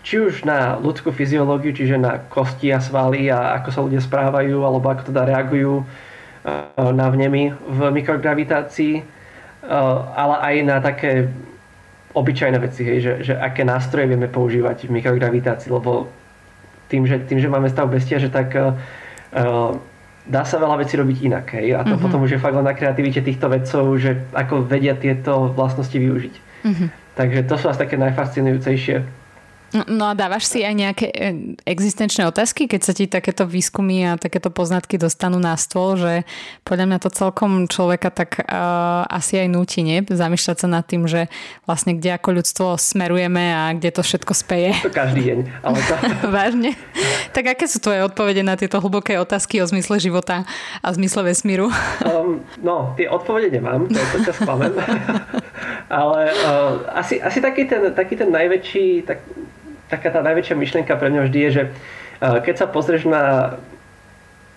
[0.07, 4.63] či už na ľudskú fyziológiu, čiže na kosti a svaly a ako sa ľudia správajú
[4.63, 9.07] alebo ako teda reagujú eh, na vnemy v mikrogravitácii, eh,
[10.15, 11.27] ale aj na také
[12.15, 16.09] obyčajné veci, hej, že, že aké nástroje vieme používať v mikrogravitácii, lebo
[16.87, 18.73] tým, že, tým, že máme stav bestia, že tak uh,
[20.25, 21.47] dá sa veľa vecí robiť inak.
[21.61, 22.01] Hej, a to mm-hmm.
[22.01, 26.35] potom už je fakt len na kreativite týchto vedcov, že ako vedia tieto vlastnosti využiť.
[26.65, 26.89] Mm-hmm.
[27.21, 29.26] Takže to sú asi také najfascinujúcejšie
[29.75, 31.17] No a dávaš si aj nejaké e,
[31.67, 36.23] existenčné otázky, keď sa ti takéto výskumy a takéto poznatky dostanú na stôl, že
[36.63, 40.07] podľa mňa to celkom človeka tak uh, asi aj núti, nie?
[40.07, 41.27] Zamýšľať sa nad tým, že
[41.67, 44.71] vlastne kde ako ľudstvo smerujeme a kde to všetko speje.
[44.87, 45.39] To každý deň.
[45.67, 45.95] Ale to...
[46.39, 46.71] Vážne?
[47.35, 50.47] Tak aké sú tvoje odpovede na tieto hlboké otázky o zmysle života
[50.79, 51.69] a zmysle vesmíru?
[52.07, 54.71] Um, no, tie odpovede nemám, to to, čo spamem.
[55.91, 59.27] ale uh, asi, asi taký, ten, taký ten najväčší, tak,
[59.89, 63.57] taká tá najväčšia myšlienka pre mňa vždy je, že eh, keď sa pozrieš na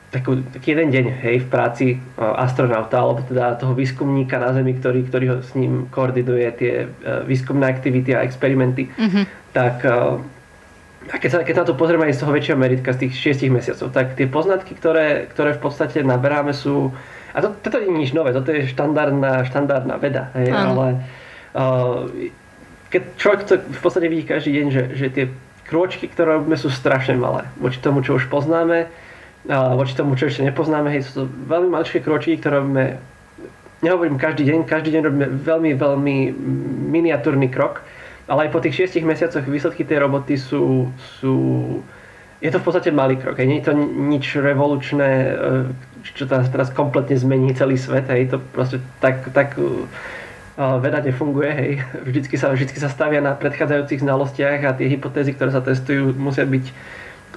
[0.10, 4.74] takú, taký jeden deň hej, v práci eh, astronauta alebo teda toho výskumníka na Zemi,
[4.78, 9.24] ktorý, ktorý ho s ním koordinuje tie eh, výskumné aktivity a experimenty, mm-hmm.
[9.54, 9.86] tak
[11.10, 13.40] a keď sa, keď sa na to pozrieme aj z toho väčšieho meritka, z tých
[13.42, 16.94] 6 mesiacov, tak tie poznatky, ktoré, ktoré v podstate naberáme sú,
[17.34, 21.02] a to, toto nie je nič nové, toto je štandardná, štandardná veda, hej, ale
[21.56, 22.06] uh,
[22.90, 25.26] keď človek to v podstate vidí každý deň, že, že tie
[25.70, 27.46] krôčky, ktoré robíme, sú strašne malé.
[27.62, 28.90] Voči tomu, čo už poznáme,
[29.48, 32.98] a voči tomu, čo ešte nepoznáme, hej, sú to veľmi maličké kročky, ktoré robíme,
[33.86, 36.18] nehovorím každý deň, každý deň robíme veľmi, veľmi
[36.90, 37.86] miniatúrny krok,
[38.26, 40.90] ale aj po tých 6 mesiacoch výsledky tej roboty sú,
[41.22, 41.36] sú
[42.42, 43.48] je to v podstate malý krok, hej.
[43.48, 45.32] nie je to nič revolučné, e,
[46.18, 48.34] čo teraz, teraz kompletne zmení celý svet, hej.
[48.34, 49.56] to proste tak, tak
[50.60, 51.72] veda nefunguje, hej.
[52.08, 56.44] Vždycky sa, vždycky sa stavia na predchádzajúcich znalostiach a tie hypotézy, ktoré sa testujú, musia
[56.44, 56.66] byť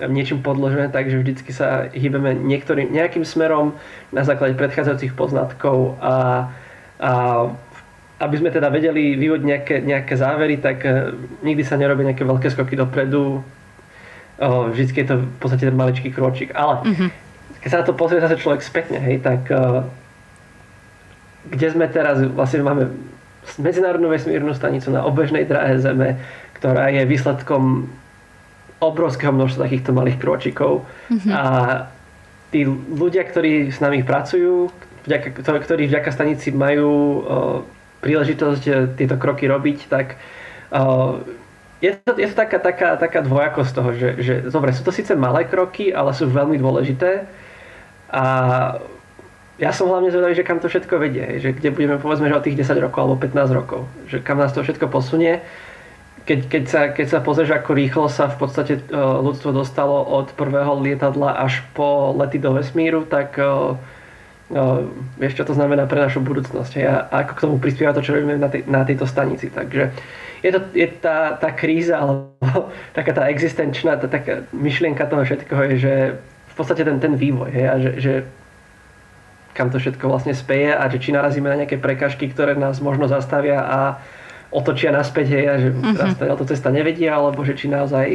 [0.08, 3.76] niečím podložené, takže vždycky sa hýbeme niektorým, nejakým smerom
[4.10, 6.48] na základe predchádzajúcich poznatkov a,
[6.98, 7.12] a
[8.18, 11.12] aby sme teda vedeli vyvodiť nejaké, nejaké závery, tak e,
[11.44, 13.44] nikdy sa nerobí nejaké veľké skoky dopredu.
[14.42, 16.50] Vždycky je to v podstate ten maličký kročík.
[16.56, 17.08] Ale mm-hmm.
[17.62, 19.86] keď sa na to pozrie zase človek spätne, hej, tak uh,
[21.50, 22.92] kde sme teraz, vlastne máme
[23.58, 26.22] medzinárodnú vesmírnu stanicu na obežnej dráhe Zeme,
[26.58, 27.90] ktorá je výsledkom
[28.82, 30.86] obrovského množstva takýchto malých kročikov.
[31.10, 31.30] Mm-hmm.
[31.30, 31.42] A
[32.54, 34.70] tí ľudia, ktorí s nami pracujú,
[35.06, 36.92] vďaka, ktorí vďaka stanici majú o,
[38.02, 40.18] príležitosť e, tieto kroky robiť, tak
[40.74, 41.22] o,
[41.82, 45.10] je to, je to taká, taká, taká dvojakosť toho, že, že dobre, sú to síce
[45.18, 47.26] malé kroky, ale sú veľmi dôležité
[48.12, 48.24] a
[49.62, 52.42] ja som hlavne zvedavý, že kam to všetko vedie, že kde budeme povedzme, že o
[52.42, 55.38] tých 10 rokov alebo 15 rokov, že kam nás to všetko posunie.
[56.26, 60.34] Keď, keď, sa, keď sa pozrieš, ako rýchlo sa v podstate uh, ľudstvo dostalo od
[60.34, 63.78] prvého lietadla až po lety do vesmíru, tak uh,
[65.18, 68.38] vieš, čo to znamená pre našu budúcnosť a, ako k tomu prispieva to, čo robíme
[68.38, 69.46] na, tej, na tejto stanici.
[69.50, 69.94] Takže
[70.42, 72.34] je, to, je tá, tá kríza, alebo
[72.98, 75.94] taká tá existenčná, tá taká myšlienka toho všetkoho je, že
[76.50, 78.12] v podstate ten, ten vývoj, hej, a že, že
[79.52, 83.08] kam to všetko vlastne speje a že či narazíme na nejaké prekažky, ktoré nás možno
[83.08, 83.78] zastavia a
[84.52, 86.16] otočia naspäť, hej, a že uh-huh.
[86.16, 88.06] teraz to cesta nevedia, alebo že či naozaj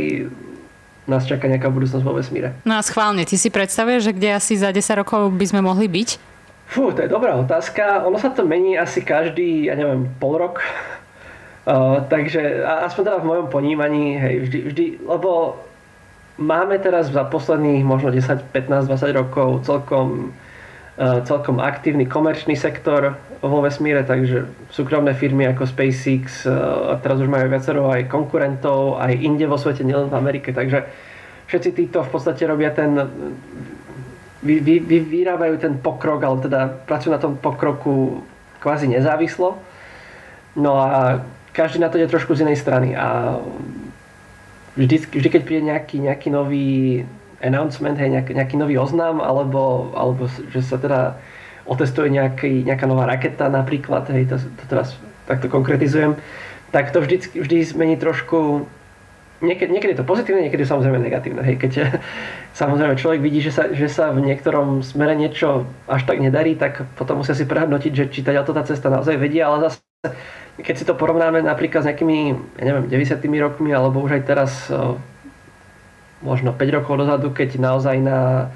[1.09, 2.53] nás čaká nejaká budúcnosť vo vesmíre.
[2.67, 5.87] No a schválne, ty si predstavuješ, že kde asi za 10 rokov by sme mohli
[5.87, 6.09] byť?
[6.67, 8.03] Fú, to je dobrá otázka.
[8.03, 10.61] Ono sa to mení asi každý, ja neviem, pol rok.
[11.67, 15.59] Uh, takže aspoň teda v mojom ponímaní, hej, vždy, vždy, lebo
[16.39, 20.31] máme teraz za posledných možno 10, 15, 20 rokov celkom
[20.97, 26.53] celkom aktívny komerčný sektor vo vesmíre, takže súkromné firmy ako SpaceX eh,
[27.05, 30.89] teraz už majú viacero aj konkurentov, aj inde vo svete, nielen v Amerike, takže
[31.45, 32.97] všetci títo v podstate robia ten
[34.41, 38.21] vy, vy, vy, vyrábajú ten pokrok, ale teda pracujú na tom pokroku
[38.61, 39.57] kvázi nezávislo.
[40.57, 41.21] No a
[41.53, 43.37] každý na to ide trošku z inej strany a
[44.77, 47.05] vždy, vždy keď príde nejaký, nejaký nový
[47.41, 51.17] announcement, hej, nejaký, nejaký nový oznam, alebo, alebo že sa teda
[51.67, 54.95] otestuje nejaký, nejaká nová raketa napríklad, hej, to, to teraz
[55.27, 56.15] takto konkretizujem,
[56.71, 58.65] tak to vždy, vždy zmení trošku
[59.41, 61.41] niekedy, niekedy je to pozitívne, niekedy je samozrejme negatívne.
[61.43, 61.71] Hej, keď
[62.61, 66.87] samozrejme človek vidí, že sa, že sa v niektorom smere niečo až tak nedarí, tak
[66.97, 68.33] potom musia si prehodnotiť, že či tá
[68.65, 69.83] cesta naozaj vedie, ale zase
[70.57, 72.17] keď si to porovnáme napríklad s nejakými,
[72.57, 73.21] ja neviem, 90.
[73.37, 74.51] rokmi, alebo už aj teraz
[76.21, 78.49] možno 5 rokov dozadu, keď naozaj na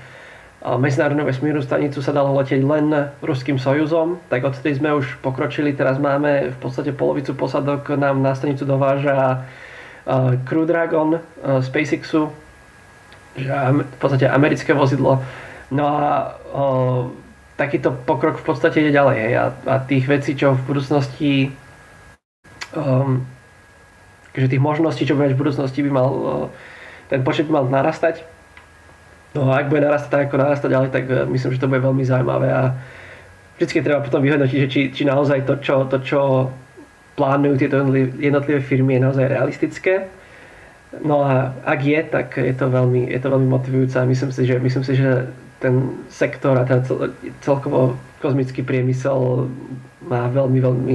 [0.62, 2.94] medzinárodnú vesmírnu stanicu sa dalo letieť len
[3.26, 8.38] ruským sojuzom, tak odtedy sme už pokročili, teraz máme v podstate polovicu posadok nám na
[8.38, 9.42] stanicu dováža
[10.46, 12.30] Crew Dragon SpaceXu,
[13.34, 15.18] že v podstate americké vozidlo.
[15.74, 16.64] No a o,
[17.58, 19.18] takýto pokrok v podstate ide ďalej.
[19.18, 19.34] Hej.
[19.40, 21.34] A, a tých vecí, čo v budúcnosti
[22.76, 23.24] um,
[24.36, 26.10] že tých možností, čo bude v budúcnosti by mal
[27.12, 28.24] ten počet mal narastať.
[29.36, 31.84] No a ak bude narastať tak, ako narastať ďalej, tak eh, myslím, že to bude
[31.84, 32.62] veľmi zaujímavé a
[33.60, 36.50] vždy treba potom vyhodnotiť, či, či naozaj to čo, to, čo
[37.20, 37.84] plánujú tieto
[38.18, 40.10] jednotlivé firmy, je naozaj realistické.
[41.06, 44.44] No a ak je, tak je to veľmi, je to veľmi motivujúce a myslím si,
[44.44, 45.30] že, myslím si, že
[45.62, 46.82] ten sektor a ten
[47.46, 49.48] celkovo kozmický priemysel
[50.10, 50.92] má veľmi, veľmi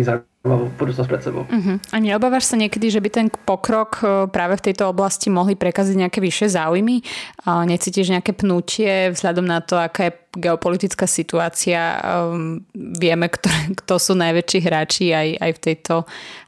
[0.47, 1.43] zaujímavý budúcnosť pred sebou.
[1.43, 1.77] Uh-huh.
[1.91, 6.07] A neobávaš sa niekedy, že by ten pokrok e, práve v tejto oblasti mohli prekaziť
[6.07, 7.03] nejaké vyššie záujmy?
[7.51, 11.99] A necítiš nejaké pnutie vzhľadom na to, aká je geopolitická situácia?
[11.99, 13.51] Um, vieme, kto,
[13.83, 15.95] kto sú najväčší hráči aj, aj, v, tejto,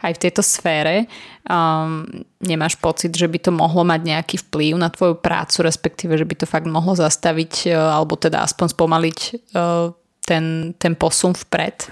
[0.07, 1.11] aj v tejto sfére.
[1.49, 2.07] Um,
[2.39, 6.35] nemáš pocit, že by to mohlo mať nejaký vplyv na tvoju prácu, respektíve, že by
[6.39, 9.19] to fakt mohlo zastaviť uh, alebo teda aspoň spomaliť
[9.59, 9.91] uh,
[10.23, 11.89] ten, ten posun vpred?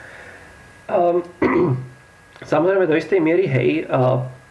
[0.92, 1.24] Um,
[2.44, 3.68] Samozrejme do istej miery hej.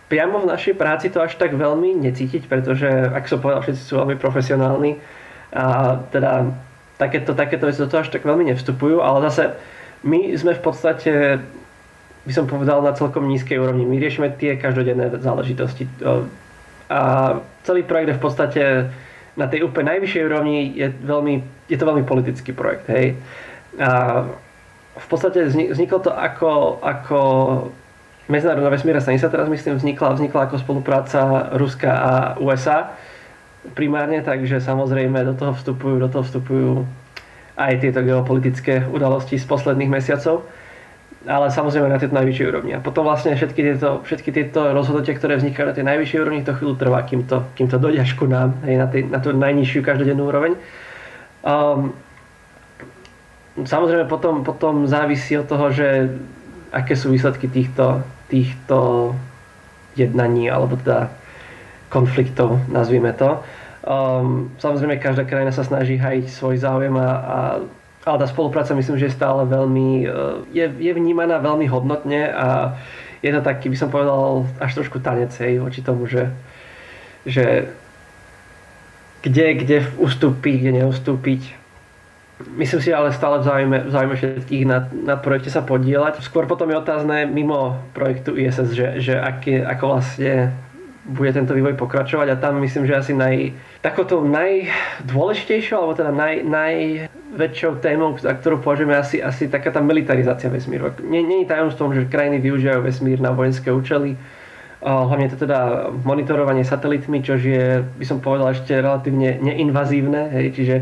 [0.06, 3.98] Priamo v našej práci to až tak veľmi necítiť, pretože, ak som povedal, všetci sú
[3.98, 5.02] veľmi profesionálni
[5.50, 6.54] a teda
[7.02, 9.58] takéto, takéto veci do toho až tak veľmi nevstupujú, ale zase
[10.06, 11.12] my sme v podstate
[12.26, 13.86] by som povedal na celkom nízkej úrovni.
[13.86, 15.86] My riešime tie každodenné záležitosti.
[16.90, 17.02] A
[17.66, 18.64] celý projekt je v podstate
[19.38, 22.90] na tej úplne najvyššej úrovni je, veľmi, je to veľmi politický projekt.
[22.90, 23.18] Hej.
[23.78, 24.26] A
[24.96, 27.20] v podstate vzniklo to ako, ako
[28.26, 32.98] Medzinárodná vesmírna stanica teraz myslím vznikla, vznikla ako spolupráca Ruska a USA
[33.78, 36.72] primárne, takže samozrejme do toho vstupujú, do toho vstupujú
[37.54, 40.42] aj tieto geopolitické udalosti z posledných mesiacov,
[41.26, 42.72] ale samozrejme na tieto najvyššej úrovni.
[42.74, 46.58] A potom vlastne všetky tieto, všetky tieto rozhodnutia, ktoré vznikajú na tej najvyššej úrovni, to
[46.58, 49.34] chvíľu trvá, kým to, kým to dojde až ku nám, hej, na, tej, na tú
[49.34, 50.58] najnižšiu každodennú úroveň.
[51.46, 51.94] Um,
[53.64, 56.12] samozrejme potom, potom závisí od toho, že
[56.76, 59.16] aké sú výsledky týchto, týchto
[59.96, 61.08] jednaní alebo teda
[61.88, 63.40] konfliktov, nazvime to.
[63.86, 67.38] Um, samozrejme, každá krajina sa snaží hajiť svoj záujem a, a
[68.06, 72.78] ale tá spolupráca myslím, že je stále veľmi, uh, je, je vnímaná veľmi hodnotne a
[73.26, 76.30] je to taký, by som povedal, až trošku tanec hej, voči tomu, že,
[77.26, 77.74] že
[79.26, 81.65] kde, kde ustúpiť, kde neustúpiť
[82.36, 86.20] Myslím si ale stále v záujme, všetkých na, na projekte sa podielať.
[86.20, 90.52] Skôr potom je otázne mimo projektu ISS, že, že aký, ako vlastne
[91.06, 96.44] bude tento vývoj pokračovať a tam myslím, že asi naj, takoto najdôležitejšou alebo teda naj,
[96.44, 100.92] najväčšou témou, za ktorú považujeme asi, asi taká tá militarizácia vesmíru.
[100.98, 104.18] Je tajomstvom, že krajiny využívajú vesmír na vojenské účely,
[104.82, 110.76] hlavne to teda monitorovanie satelitmi, čo je, by som povedal, ešte relatívne neinvazívne, hej, čiže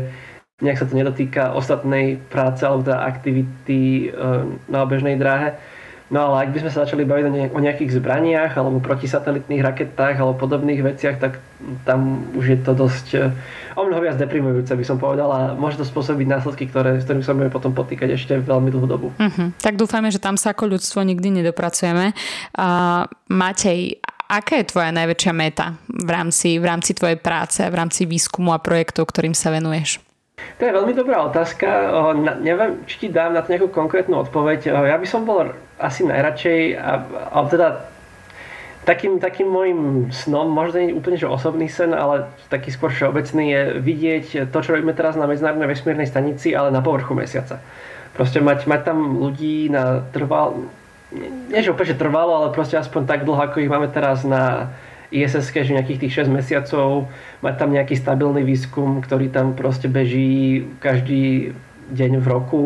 [0.62, 4.18] nejak sa to nedotýka ostatnej práce alebo teda aktivity e,
[4.70, 5.58] na obežnej dráhe.
[6.12, 7.24] No ale ak by sme sa začali baviť
[7.56, 11.40] o nejakých zbraniach alebo protisatelitných raketách alebo podobných veciach, tak
[11.88, 13.32] tam už je to dosť eh,
[13.72, 17.24] o mnoho viac deprimujúce, by som povedal a môže to spôsobiť následky, ktoré, s ktorými
[17.24, 19.08] sa budeme potom potýkať ešte veľmi dlhú dobu.
[19.16, 19.48] Uh-huh.
[19.64, 22.12] Tak dúfajme, že tam sa ako ľudstvo nikdy nedopracujeme.
[22.52, 28.04] Uh, Matej, aká je tvoja najväčšia meta v rámci, v rámci tvojej práce, v rámci
[28.04, 30.03] výskumu a projektov, ktorým sa venuješ?
[30.58, 31.66] To je veľmi dobrá otázka.
[32.40, 34.70] Neviem, či ti dám na to nejakú konkrétnu odpoveď.
[34.70, 36.78] Ja by som bol asi najradšej,
[37.34, 37.68] ale teda
[38.86, 43.62] takým, takým môjim snom, možno nie úplne že osobný sen, ale taký skôr všeobecný je
[43.82, 47.58] vidieť to, čo robíme teraz na Medzinárodnej vesmírnej stanici, ale na povrchu mesiaca.
[48.14, 50.70] Proste mať, mať tam ľudí na trval,
[51.50, 54.70] nie že úplne že trvalo, ale proste aspoň tak dlho, ako ich máme teraz na
[55.14, 57.06] ISS, že nejakých tých 6 mesiacov,
[57.38, 61.54] mať tam nejaký stabilný výskum, ktorý tam proste beží každý
[61.94, 62.62] deň v roku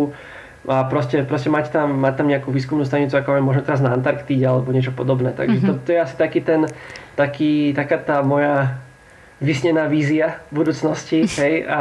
[0.69, 3.93] a proste, proste mať, tam, mať tam nejakú výskumnú stanicu, ako je možno teraz na
[3.93, 5.33] Antarktíde alebo niečo podobné.
[5.33, 5.79] Takže mm-hmm.
[5.81, 6.69] to, to je asi taký ten,
[7.17, 8.77] taký, taká tá moja
[9.41, 11.25] vysnená vízia budúcnosti.
[11.41, 11.65] Hej?
[11.69, 11.81] A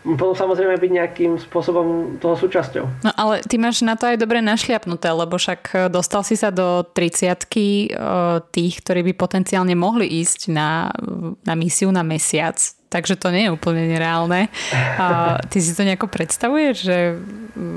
[0.00, 3.04] potom samozrejme byť nejakým spôsobom toho súčasťou.
[3.04, 6.48] No ale ty máš na to aj dobre našliapnuté, lebo však e, dostal si sa
[6.48, 7.36] do 30 e,
[8.48, 10.88] tých, ktorí by potenciálne mohli ísť na,
[11.44, 12.56] na misiu na mesiac.
[12.90, 14.50] Takže to nie je úplne nereálne.
[14.98, 16.96] A ty si to nejako predstavuješ, že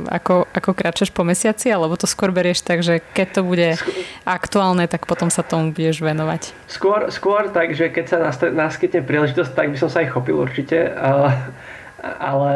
[0.10, 3.78] ako, ako kráčaš po mesiaci, alebo to skôr berieš tak, že keď to bude
[4.26, 6.58] aktuálne, tak potom sa tomu budeš venovať?
[6.66, 8.18] Skôr, skôr tak, že keď sa
[8.50, 10.90] naskytne príležitosť, tak by som sa aj chopil určite.
[12.04, 12.52] Ale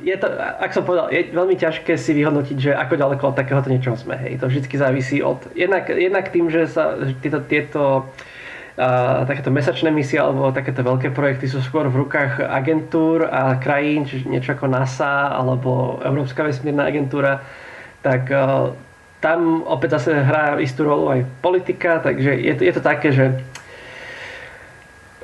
[0.00, 3.68] je to, ak som povedal, je veľmi ťažké si vyhodnotiť, že ako ďaleko od takéhoto
[3.68, 4.16] niečoho sme.
[4.16, 4.40] Hej.
[4.40, 5.44] To vždy závisí od...
[5.52, 8.08] Jednak, jednak tým, že sa tieto, tieto
[8.78, 14.06] a takéto mesačné misie alebo takéto veľké projekty sú skôr v rukách agentúr a krajín,
[14.06, 17.42] čiže niečo ako NASA alebo Európska vesmírna agentúra,
[18.06, 18.70] tak uh,
[19.18, 23.26] tam opäť zase hrá istú rolu aj politika, takže je to, je to také, že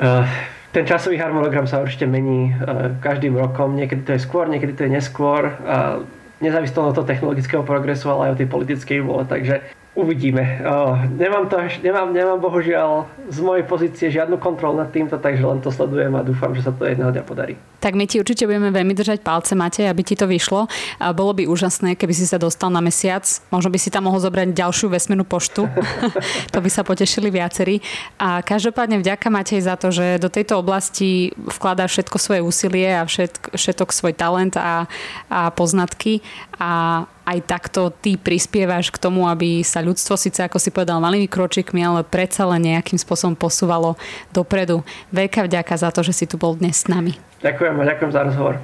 [0.03, 0.27] uh,
[0.75, 4.91] ten časový harmonogram sa určite mení uh, každým rokom, niekedy to je skôr, niekedy to
[4.91, 6.03] je neskôr, uh,
[6.43, 9.63] nezávislo od toho technologického progresu, ale aj od tej politickej vôle, takže
[9.95, 10.59] Uvidíme.
[10.59, 15.63] Uh, nemám, to, nemám, nemám bohužiaľ z mojej pozície žiadnu kontrolu nad týmto, takže len
[15.63, 17.55] to sledujem a dúfam, že sa to jedného dňa podarí.
[17.79, 20.67] Tak my ti určite budeme veľmi držať palce, Matej, aby ti to vyšlo.
[20.99, 23.23] A bolo by úžasné, keby si sa dostal na mesiac.
[23.55, 25.71] Možno by si tam mohol zobrať ďalšiu vesmírnu poštu.
[26.55, 27.79] to by sa potešili viacerí.
[28.19, 33.07] A každopádne vďaka Matej za to, že do tejto oblasti vkladá všetko svoje úsilie a
[33.07, 34.91] všetko, všetok svoj talent a,
[35.31, 36.19] a poznatky.
[36.59, 41.29] A aj takto ty prispievaš k tomu, aby sa ľudstvo síce, ako si povedal, malými
[41.29, 43.97] kročikmi, ale predsa len nejakým spôsobom posúvalo
[44.31, 44.85] dopredu.
[45.11, 47.17] Veľká vďaka za to, že si tu bol dnes s nami.
[47.41, 48.55] Ďakujem a ďakujem za rozhovor.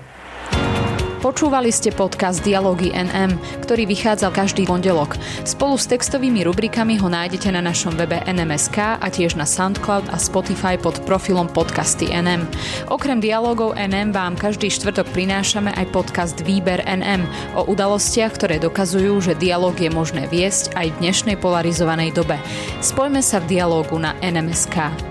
[1.21, 5.21] Počúvali ste podcast Dialógy NM, ktorý vychádza každý pondelok.
[5.45, 10.17] Spolu s textovými rubrikami ho nájdete na našom webe NMSK a tiež na SoundCloud a
[10.17, 12.49] Spotify pod profilom podcasty NM.
[12.89, 19.21] Okrem dialogov NM vám každý štvrtok prinášame aj podcast Výber NM o udalostiach, ktoré dokazujú,
[19.21, 22.41] že dialog je možné viesť aj v dnešnej polarizovanej dobe.
[22.81, 25.10] Spojme sa v dialógu na NMSK.